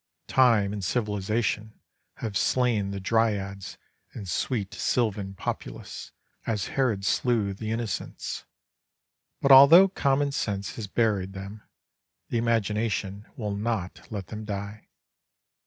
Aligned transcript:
Time 0.25 0.73
and 0.73 0.83
civilization 0.83 1.79
have 2.15 2.35
slain 2.35 2.89
the 2.89 2.99
dryads 2.99 3.77
and 4.13 4.27
sweet 4.27 4.73
sylvan 4.73 5.35
populace, 5.35 6.11
as 6.47 6.69
Herod 6.69 7.05
slew 7.05 7.53
the 7.53 7.69
innocents. 7.69 8.45
But 9.43 9.51
although 9.51 9.87
common 9.87 10.31
sense 10.31 10.75
has 10.77 10.87
buried 10.87 11.33
them, 11.33 11.61
the 12.29 12.39
imagination 12.39 13.27
will 13.37 13.55
not 13.55 14.07
let 14.11 14.29
them 14.29 14.43
die. 14.43 14.87